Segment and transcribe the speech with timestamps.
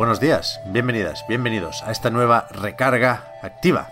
[0.00, 3.90] Buenos días, bienvenidas, bienvenidos a esta nueva recarga activa,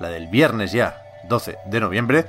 [0.00, 2.24] la del viernes ya, 12 de noviembre,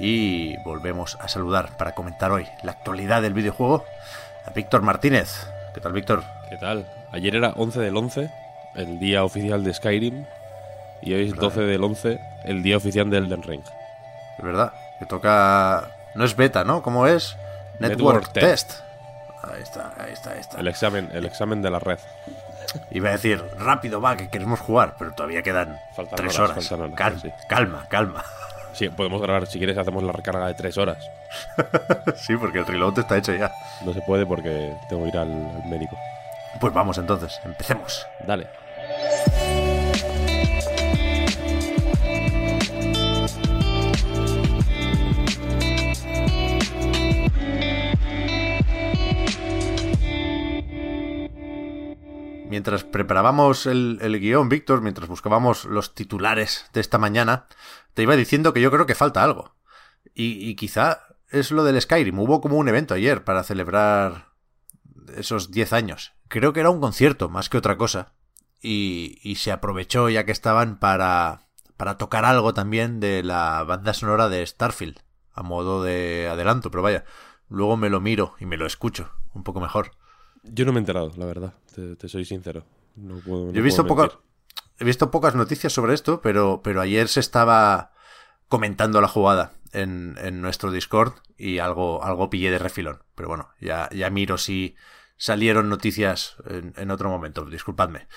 [0.00, 3.84] y volvemos a saludar para comentar hoy la actualidad del videojuego
[4.44, 5.46] a Víctor Martínez.
[5.72, 6.24] ¿Qué tal, Víctor?
[6.50, 6.90] ¿Qué tal?
[7.12, 8.28] Ayer era 11 del 11,
[8.74, 10.26] el día oficial de Skyrim,
[11.00, 13.62] y hoy es 12 del 11, el día oficial de Elden Ring.
[14.36, 15.92] Es verdad, que toca...
[16.16, 16.82] No es beta, ¿no?
[16.82, 17.36] ¿Cómo es?
[17.78, 18.68] Network, Network Test.
[18.70, 18.87] Test.
[19.42, 20.60] Ahí está, ahí está, ahí está.
[20.60, 21.98] El examen, el examen de la red.
[22.90, 26.68] Iba a decir, rápido va, que queremos jugar, pero todavía quedan Faltan tres horas, horas.
[26.68, 27.32] faltan horas, calma, sí.
[27.48, 28.24] calma, calma.
[28.74, 30.98] Sí, podemos grabar, si quieres hacemos la recarga de 3 horas.
[32.16, 33.50] sí, porque el reload está hecho ya.
[33.84, 35.96] No se puede porque tengo que ir al, al médico.
[36.60, 38.06] Pues vamos entonces, empecemos.
[38.24, 38.46] Dale.
[52.48, 57.46] Mientras preparábamos el, el guion, Víctor, mientras buscábamos los titulares de esta mañana,
[57.94, 59.54] te iba diciendo que yo creo que falta algo.
[60.14, 62.18] Y, y quizá es lo del Skyrim.
[62.18, 64.28] Hubo como un evento ayer para celebrar
[65.14, 66.12] esos 10 años.
[66.28, 68.12] Creo que era un concierto, más que otra cosa.
[68.60, 73.94] Y, y se aprovechó ya que estaban para, para tocar algo también de la banda
[73.94, 75.00] sonora de Starfield,
[75.32, 77.04] a modo de adelanto, pero vaya,
[77.48, 79.92] luego me lo miro y me lo escucho un poco mejor.
[80.44, 82.64] Yo no me he enterado, la verdad, te, te soy sincero.
[82.96, 84.18] No puedo, no Yo he visto, poca-
[84.78, 87.92] he visto pocas noticias sobre esto, pero, pero ayer se estaba
[88.48, 93.02] comentando la jugada en, en nuestro Discord y algo, algo pillé de refilón.
[93.14, 94.74] Pero bueno, ya, ya miro si
[95.16, 97.44] salieron noticias en, en otro momento.
[97.44, 98.08] Disculpadme.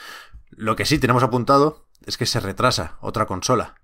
[0.51, 3.75] Lo que sí tenemos apuntado es que se retrasa otra consola.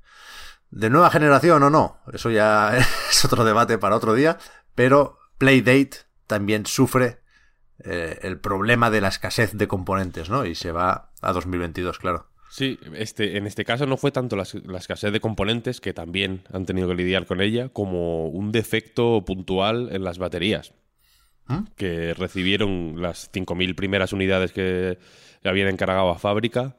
[0.69, 2.00] ¿De nueva generación o no?
[2.13, 2.78] Eso ya
[3.09, 4.38] es otro debate para otro día.
[4.75, 5.91] Pero Playdate
[6.28, 7.22] también sufre
[7.83, 10.45] eh, el problema de la escasez de componentes, ¿no?
[10.45, 12.27] Y se va a 2022, claro.
[12.49, 16.43] Sí, este, en este caso no fue tanto la, la escasez de componentes, que también
[16.51, 20.73] han tenido que lidiar con ella, como un defecto puntual en las baterías.
[21.47, 21.65] ¿Mm?
[21.75, 24.97] Que recibieron las 5.000 primeras unidades que
[25.44, 26.77] habían encargado a fábrica.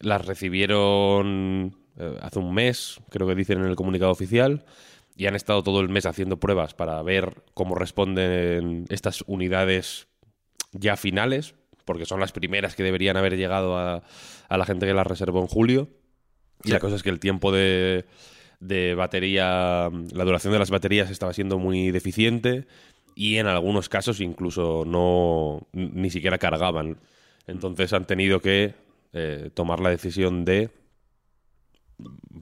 [0.00, 4.64] Las recibieron eh, hace un mes, creo que dicen en el comunicado oficial.
[5.16, 10.07] Y han estado todo el mes haciendo pruebas para ver cómo responden estas unidades
[10.78, 14.02] ya finales, porque son las primeras que deberían haber llegado a,
[14.48, 15.88] a la gente que las reservó en julio.
[16.64, 16.72] Y Sí.
[16.72, 18.04] la cosa es que el tiempo de,
[18.60, 22.66] de batería, la duración de las baterías estaba siendo muy deficiente
[23.14, 26.98] y en algunos casos incluso no ni siquiera cargaban.
[27.46, 28.74] Entonces han tenido que
[29.12, 30.70] eh, tomar la decisión de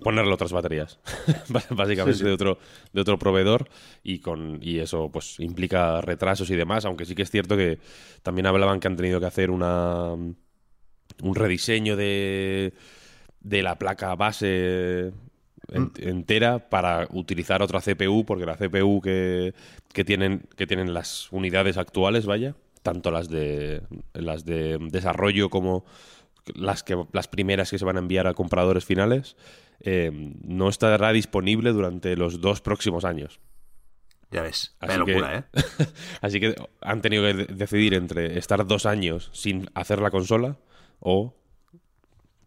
[0.02, 0.98] ponerle otras baterías,
[1.70, 2.24] básicamente Sí, sí.
[2.24, 2.58] de otro
[2.92, 3.68] de otro proveedor
[4.02, 7.78] y con y eso pues implica retrasos y demás, aunque sí que es cierto que
[8.22, 12.74] también hablaban que han tenido que hacer una un rediseño de
[13.40, 15.12] de la placa base
[15.72, 19.54] en- entera para utilizar otra CPU porque la CPU que,
[19.92, 23.82] que tienen que tienen las unidades actuales, vaya, tanto las de
[24.14, 25.84] las de desarrollo como
[26.54, 29.36] las que las primeras que se van a enviar a compradores finales
[29.80, 30.10] eh,
[30.42, 33.40] no estará disponible durante los dos próximos años.
[34.30, 34.74] Ya ves.
[34.80, 35.44] Así Vaya que- locura, ¿eh?
[36.20, 40.56] Así que han tenido que de- decidir entre estar dos años sin hacer la consola
[41.00, 41.34] o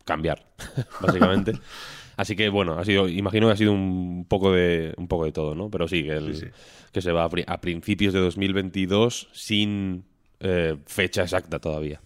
[0.06, 0.46] cambiar,
[1.02, 1.54] básicamente.
[2.18, 5.32] Así que bueno, ha sido, imagino que ha sido un poco de un poco de
[5.32, 5.70] todo, ¿no?
[5.72, 6.52] Pero sí, que, el- Sí, sí.
[6.92, 10.04] que se va a principios de 2022 sin
[10.42, 12.02] eh, fecha exacta todavía.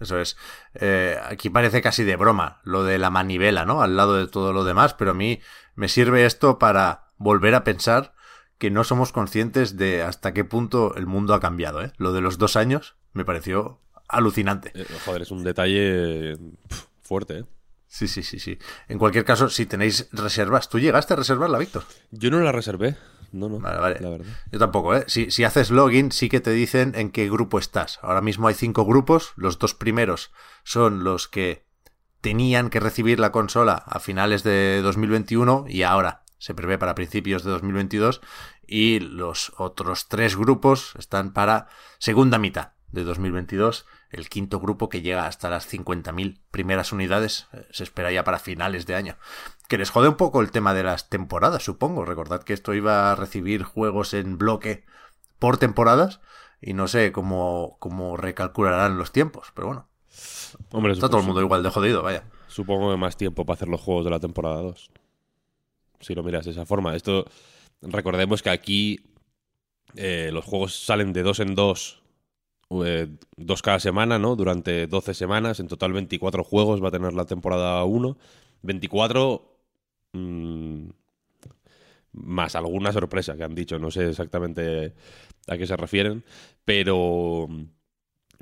[0.00, 0.36] Eso es.
[0.74, 3.82] Eh, aquí parece casi de broma lo de la manivela, ¿no?
[3.82, 5.40] Al lado de todo lo demás, pero a mí
[5.74, 8.14] me sirve esto para volver a pensar
[8.58, 11.92] que no somos conscientes de hasta qué punto el mundo ha cambiado, ¿eh?
[11.96, 14.72] Lo de los dos años me pareció alucinante.
[14.74, 16.38] Eh, joder, es un detalle
[17.02, 17.44] fuerte, ¿eh?
[17.88, 18.58] Sí, sí, sí, sí.
[18.88, 21.84] En cualquier caso, si tenéis reservas, ¿tú llegaste a reservarla, Víctor?
[22.10, 22.96] Yo no la reservé.
[23.32, 23.58] No, no.
[23.58, 24.00] Vale, vale.
[24.00, 24.26] La verdad.
[24.50, 25.04] Yo tampoco, ¿eh?
[25.06, 27.98] Si, si haces login, sí que te dicen en qué grupo estás.
[28.02, 29.32] Ahora mismo hay cinco grupos.
[29.36, 30.32] Los dos primeros
[30.64, 31.66] son los que
[32.20, 37.44] tenían que recibir la consola a finales de 2021 y ahora se prevé para principios
[37.44, 38.20] de 2022
[38.66, 41.68] y los otros tres grupos están para
[41.98, 43.86] segunda mitad de 2022.
[44.10, 48.38] El quinto grupo que llega hasta las 50.000 primeras unidades eh, se espera ya para
[48.38, 49.16] finales de año.
[49.68, 52.04] Que les jode un poco el tema de las temporadas, supongo.
[52.04, 54.84] Recordad que esto iba a recibir juegos en bloque
[55.38, 56.20] por temporadas
[56.60, 59.88] y no sé cómo, cómo recalcularán los tiempos, pero bueno.
[60.70, 62.24] Hombre, Está todo el mundo igual de jodido, vaya.
[62.48, 64.90] Supongo que más tiempo para hacer los juegos de la temporada 2.
[66.00, 66.94] Si lo miras de esa forma.
[66.94, 67.26] Esto,
[67.82, 69.00] recordemos que aquí
[69.94, 72.02] eh, los juegos salen de dos en dos,
[72.70, 74.36] eh, dos cada semana, ¿no?
[74.36, 75.60] Durante 12 semanas.
[75.60, 78.16] En total 24 juegos va a tener la temporada 1.
[78.62, 79.58] 24
[80.12, 80.88] mm,
[82.12, 83.78] más alguna sorpresa que han dicho.
[83.78, 84.94] No sé exactamente
[85.46, 86.24] a qué se refieren.
[86.64, 87.48] Pero,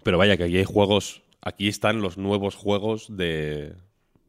[0.03, 1.23] pero vaya, que aquí hay juegos...
[1.47, 3.75] Aquí están los nuevos juegos de,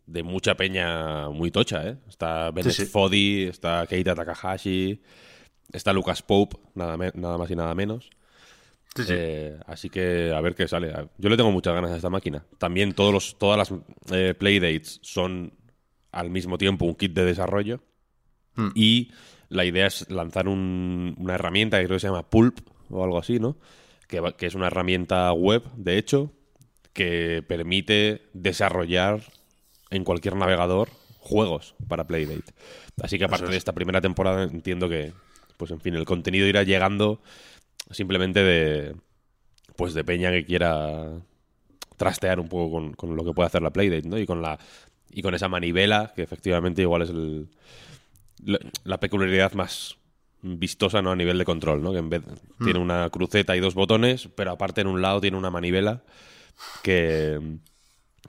[0.06, 1.98] de mucha peña muy tocha, ¿eh?
[2.08, 2.92] Está Bennett Sí, sí.
[2.92, 5.02] Foddy, está Keita Takahashi,
[5.72, 8.10] está Lucas Pope, nada, nada más y nada menos.
[8.96, 9.14] Sí, sí.
[9.16, 10.94] Eh, así que a ver qué sale.
[11.18, 12.46] Yo le tengo muchas ganas a esta máquina.
[12.58, 13.80] También todos los, todas las
[14.12, 15.54] eh, playdates son
[16.12, 17.82] al mismo tiempo un kit de desarrollo.
[18.56, 18.70] Hmm.
[18.74, 19.12] Y
[19.50, 22.60] la idea es lanzar un- una herramienta que creo que se llama Pulp
[22.90, 23.58] o algo así, ¿no?
[24.08, 26.32] Que, es una herramienta web, de hecho,
[26.94, 29.22] que permite desarrollar
[29.90, 30.90] en cualquier navegador
[31.20, 32.54] juegos para Playdate.
[33.02, 33.52] Así que aparte es.
[33.52, 35.12] de esta primera temporada entiendo que,
[35.58, 37.22] pues en fin, el contenido irá llegando
[37.92, 38.96] simplemente de,
[39.76, 41.12] pues de peña que quiera
[41.98, 44.18] trastear un poco con, con lo que puede hacer la Playdate, ¿no?
[44.18, 44.60] Y con la
[45.12, 47.48] y con esa manivela que efectivamente igual es el,
[48.44, 49.98] la, la peculiaridad más
[50.42, 51.92] vistosa no a nivel de control, ¿no?
[51.94, 52.22] Que en vez
[52.64, 56.04] tiene una cruceta y dos botones, pero aparte en un lado tiene una manivela
[56.84, 57.40] que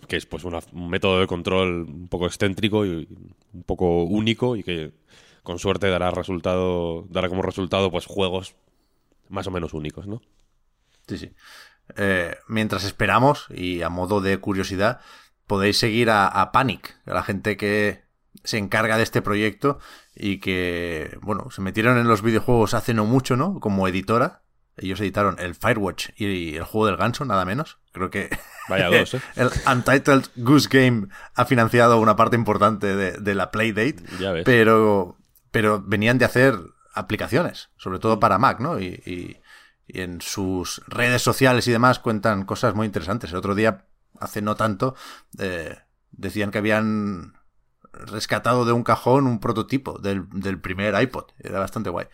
[0.08, 3.08] que es pues una- un método de control un poco excéntrico y
[3.52, 4.92] un poco único y que
[5.42, 8.54] con suerte dará resultado dará como resultado pues juegos
[9.28, 10.22] más o menos únicos, ¿no?
[11.06, 11.32] Sí, sí.
[11.96, 15.00] Eh, mientras esperamos, y a modo de curiosidad,
[15.46, 18.04] podéis seguir a, a Panic, a la gente que
[18.44, 19.78] se encarga de este proyecto
[20.14, 23.60] y que, bueno, se metieron en los videojuegos hace no mucho, ¿no?
[23.60, 24.42] Como editora.
[24.76, 27.78] Ellos editaron el Firewatch y el juego del ganso, nada menos.
[27.92, 28.28] Creo que
[28.68, 29.20] Vaya dos, ¿eh?
[29.36, 33.96] el Untitled Goose Game ha financiado una parte importante de, de la Playdate.
[34.20, 34.44] Ya ves.
[34.44, 35.16] Pero,
[35.50, 36.58] pero venían de hacer
[36.96, 38.80] aplicaciones, sobre todo para Mac, ¿no?
[38.80, 39.40] Y, y-
[39.88, 43.30] y en sus redes sociales y demás cuentan cosas muy interesantes.
[43.30, 43.86] El otro día,
[44.18, 44.96] hace no tanto,
[45.38, 45.78] eh,
[46.10, 47.34] decían que habían
[47.92, 51.26] rescatado de un cajón un prototipo del, del primer iPod.
[51.38, 52.08] Era bastante guay.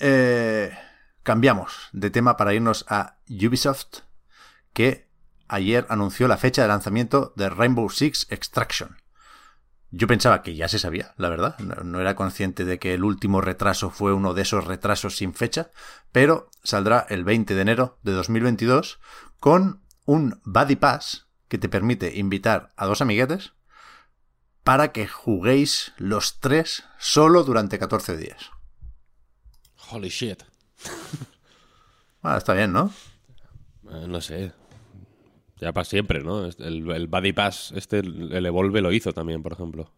[0.00, 0.76] Eh,
[1.22, 4.00] cambiamos de tema para irnos a Ubisoft,
[4.72, 5.08] que
[5.48, 8.98] ayer anunció la fecha de lanzamiento de Rainbow Six Extraction.
[9.90, 11.58] Yo pensaba que ya se sabía, la verdad.
[11.58, 15.32] No, no era consciente de que el último retraso fue uno de esos retrasos sin
[15.32, 15.70] fecha,
[16.12, 19.00] pero saldrá el 20 de enero de 2022
[19.40, 23.52] con un Buddy Pass que te permite invitar a dos amiguetes
[24.62, 28.50] para que juguéis los tres solo durante 14 días.
[29.90, 30.42] Holy shit.
[32.22, 32.92] Ah, está bien, ¿no?
[33.90, 34.52] Eh, no sé.
[35.60, 36.44] Ya para siempre, ¿no?
[36.46, 39.90] El, el Buddy Pass, este, el Evolve lo hizo también, por ejemplo.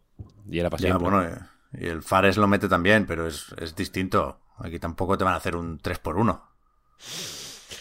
[0.50, 1.10] Y era para Ya, siempre.
[1.10, 1.38] bueno, eh,
[1.74, 4.40] y el Fares lo mete también, pero es, es distinto.
[4.58, 6.40] Aquí tampoco te van a hacer un 3x1.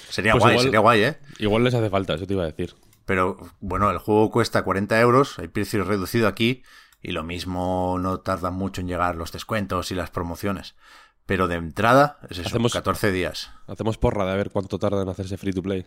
[0.10, 1.20] Sería Pues guay, igual- sería guay, ¿eh?
[1.40, 2.76] Igual les hace falta, eso te iba a decir.
[3.06, 6.64] Pero bueno, el juego cuesta 40 euros, hay precio reducido aquí
[7.02, 10.76] y lo mismo no tarda mucho en llegar los descuentos y las promociones.
[11.26, 13.52] Pero de entrada es eso, Hacemos- 14 días.
[13.68, 15.86] Hacemos porra de a ver cuánto tarda en hacerse free to play.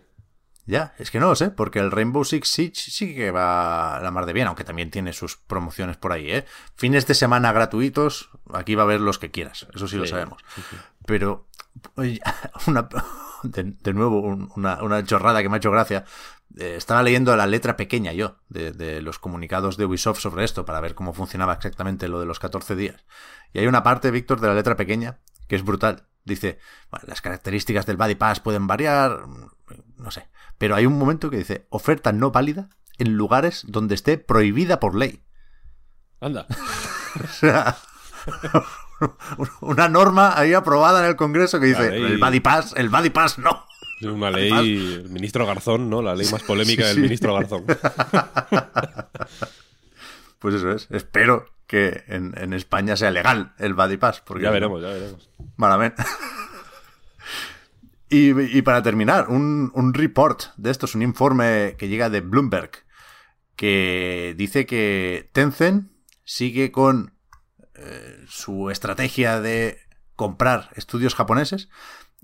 [0.65, 4.11] Ya, es que no lo sé, porque el Rainbow Six Siege sí que va la
[4.13, 6.45] mar de bien, aunque también tiene sus promociones por ahí, ¿eh?
[6.77, 10.11] Fines de semana gratuitos, aquí va a haber los que quieras, eso sí, lo Sí,
[10.11, 10.41] sabemos.
[11.05, 11.49] Pero,
[12.67, 12.89] una,
[13.43, 16.05] de, de nuevo, un- una, una chorrada que me ha hecho gracia.
[16.59, 20.65] Eh, estaba leyendo la letra pequeña yo de, de los comunicados de Ubisoft sobre esto
[20.67, 23.05] para ver cómo funcionaba exactamente lo de los 14 días.
[23.55, 26.07] Y hay una parte, Víctor, de la letra pequeña que es brutal.
[26.25, 26.59] Dice,
[26.91, 29.25] bueno, las características del Buddy Pass pueden variar,
[30.03, 30.29] no sé.
[30.59, 32.69] Pero hay un momento que dice, oferta no válida
[32.99, 35.23] en lugares donde esté prohibida por ley.
[36.21, 36.47] Anda.
[37.15, 37.77] O sea,
[39.61, 42.03] una norma ahí aprobada en el Congreso que dice, ley.
[42.13, 43.67] el Buddy Pass, el Buddy Pass no.
[44.01, 46.01] Una ley, el ministro Garzón, ¿no?
[46.01, 47.67] La ley más polémica Sí, del ministro Garzón.
[50.39, 50.89] Pues eso es.
[50.91, 54.23] Espero que en, en España sea legal el Buddy Pass.
[54.27, 55.31] Porque Ya veremos, ya veremos.
[55.57, 56.03] Malamente.
[58.13, 62.85] Y, para terminar, un, un report de esto es un informe que llega de Bloomberg
[63.57, 65.91] que dice que Tencent
[66.25, 67.15] sigue con
[67.75, 69.79] eh, su estrategia de
[70.17, 71.69] comprar estudios japoneses.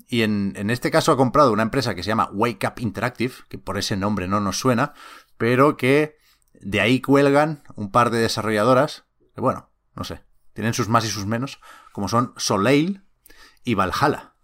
[0.07, 3.35] Y en, en, este caso ha comprado una empresa que se llama Wake Up Interactive,
[3.49, 4.95] que por ese nombre no nos suena,
[5.37, 6.17] pero que
[6.61, 9.05] de ahí cuelgan un par de desarrolladoras,
[9.35, 10.23] que bueno, no sé,
[10.55, 11.61] tienen sus más y sus menos,
[11.93, 13.03] como son Soleil
[13.65, 14.35] y Valhalla.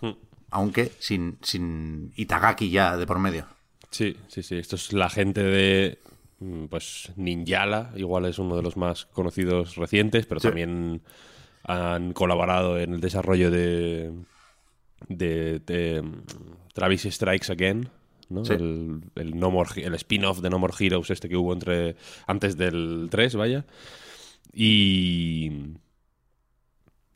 [0.00, 0.12] Hmm.
[0.50, 3.46] Aunque sin, sin Itagaki ya de por medio.
[3.90, 4.56] Sí, sí, sí.
[4.56, 5.98] Esto es la gente de
[6.40, 11.02] mm, pues Ninjala, igual es uno de los más conocidos recientes, pero también
[11.64, 14.12] han colaborado en el desarrollo de,
[15.08, 17.88] de, mm, Travis Strikes Again,
[18.28, 18.42] ¿no?
[18.42, 23.08] El, el, no el spin-off de No More Heroes este que hubo entre antes del
[23.10, 23.64] 3, vaya.
[24.52, 25.50] Y...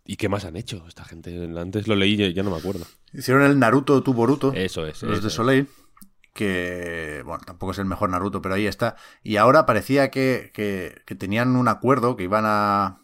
[0.04, 1.50] ¿Y qué más han hecho esta gente?
[1.58, 2.84] Antes lo leí y ya no me acuerdo.
[3.12, 4.52] Hicieron el Naruto tu Boruto.
[4.52, 5.02] Eso es.
[5.02, 5.68] Los de Soleil.
[6.32, 8.96] Que, bueno, tampoco es el mejor Naruto, pero ahí está.
[9.22, 13.03] Y ahora parecía que, que tenían un acuerdo, que iban a,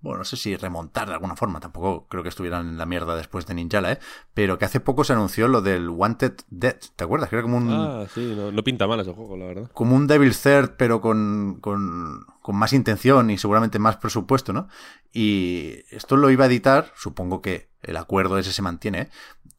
[0.00, 3.16] bueno, no sé si remontar de alguna forma, tampoco creo que estuvieran en la mierda
[3.16, 3.98] después de Ninjala, ¿eh?
[4.32, 7.28] Pero que hace poco se anunció lo del Wanted Dead, ¿te acuerdas?
[7.28, 7.70] Que era como un...
[7.72, 9.70] Ah, sí, no, pinta mal ese juego, la verdad.
[9.74, 14.68] Como un Devil Third, pero con, con, con más intención y seguramente más presupuesto, ¿no?
[15.12, 19.10] Y esto lo iba a editar, supongo que el acuerdo ese se mantiene, ¿eh?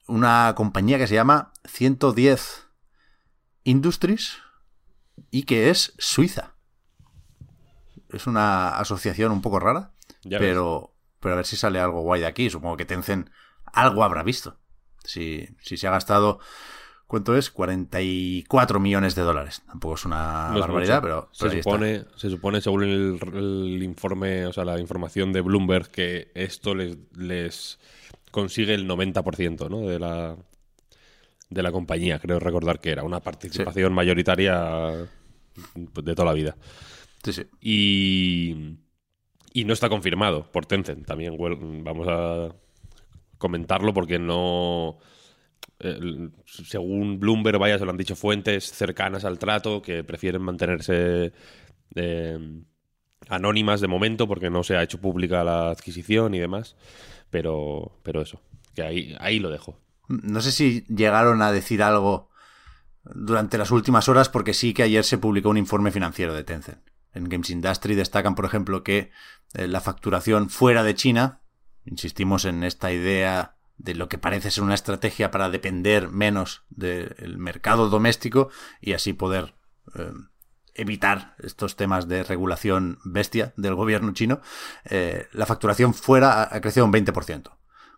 [0.08, 2.65] Una compañía que se llama 110
[3.65, 4.38] Industries
[5.31, 6.55] y que es suiza.
[8.10, 9.91] Es una asociación un poco rara
[10.28, 12.50] pero, pero a ver si sale algo guay de aquí.
[12.50, 13.30] Supongo que Tencent
[13.66, 14.58] algo habrá visto.
[15.04, 16.40] Si, si se ha gastado,
[17.08, 17.50] ¿cuánto es?
[17.50, 19.62] 44 millones de dólares.
[19.68, 24.80] Tampoco es una barbaridad, pero, se, supone, se supone, según el, informe, o sea, la
[24.80, 27.80] información de Bloomberg, que esto les, les
[28.32, 29.88] consigue el 90% ¿no?
[29.88, 30.38] de la
[31.50, 35.08] de la compañía, creo recordar que era una participación mayoritaria
[35.76, 36.56] de toda la vida.
[37.24, 37.44] Sí, sí.
[37.60, 38.78] Y
[39.53, 41.06] y no está confirmado por Tencent.
[41.06, 41.38] También
[41.84, 42.56] vamos a
[43.38, 44.98] comentarlo porque no.
[46.46, 51.34] según Bloomberg, vaya, se lo han dicho fuentes cercanas al trato que prefieren mantenerse
[51.96, 52.62] eh,
[53.27, 56.75] anónimas de momento porque no se ha hecho pública la adquisición y demás.
[57.29, 58.41] Pero, pero eso,
[58.75, 59.79] que ahí, ahí lo dejo.
[60.08, 62.29] No sé si llegaron a decir algo
[63.03, 66.79] durante las últimas horas porque sí que ayer se publicó un informe financiero de Tencent.
[67.13, 69.12] En Games Industry destacan, por ejemplo, que
[69.54, 71.42] eh, la facturación fuera de China,
[71.86, 77.38] insistimos en esta idea de lo que parece ser una estrategia para depender menos del
[77.38, 78.50] mercado doméstico
[78.82, 79.56] y así poder
[79.96, 80.12] eh,
[80.75, 84.42] evitar estos temas de regulación bestia del gobierno chino,
[84.86, 87.51] eh, la facturación fuera ha, crecido un 20%.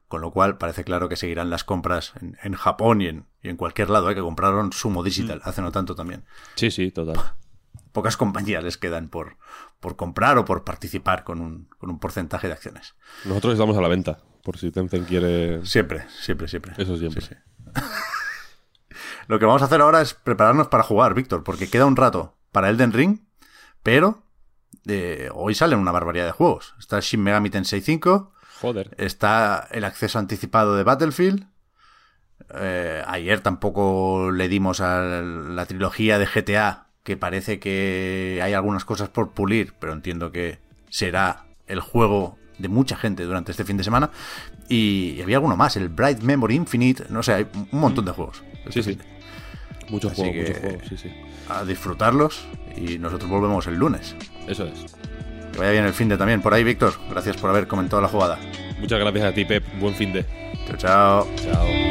[0.07, 3.55] Con lo cual parece claro que seguirán las compras en, Japón y en, y en,
[3.55, 5.47] cualquier lado, que compraron Sumo Digital mm.
[5.47, 6.25] hace no tanto también.
[6.55, 7.15] Sí, sí, total
[7.91, 9.37] pocas compañías les quedan por,
[9.79, 12.95] por comprar o por participar con un, con un porcentaje de acciones.
[13.25, 15.65] Nosotros estamos a la venta, por si Tencent quiere...
[15.65, 16.73] Siempre, siempre, siempre.
[16.77, 17.23] Eso siempre.
[19.27, 22.37] Lo que vamos a hacer ahora es prepararnos para jugar, Víctor, porque queda un rato
[22.51, 23.19] para Elden Ring,
[23.83, 24.23] pero
[24.87, 26.75] eh, hoy salen una barbaridad de juegos.
[26.79, 28.33] Está Shin Megami Tensei 5.
[28.61, 28.93] Joder.
[28.97, 31.47] Está el acceso anticipado de Battlefield.
[32.55, 38.85] Eh, ayer tampoco le dimos a la trilogía de GTA que parece que hay algunas
[38.85, 43.77] cosas por pulir, pero entiendo que será el juego de mucha gente durante este fin
[43.77, 44.11] de semana.
[44.69, 48.43] Y, había alguno más, el Bright Memory Infinite, no sé, hay un montón de juegos.
[48.69, 48.97] Sí, sí.
[49.89, 51.11] Muchos juegos, muchos juegos, sí, sí.
[51.49, 54.15] A disfrutarlos y nosotros volvemos el lunes.
[54.47, 54.85] Eso es.
[55.51, 56.93] Que vaya bien el fin de también por ahí, Víctor.
[57.09, 58.39] Gracias por haber comentado la jugada.
[58.79, 59.63] Muchas gracias a ti, Pep.
[59.79, 60.25] Buen fin de.
[60.67, 61.27] Chao, chao.
[61.35, 61.90] Chao.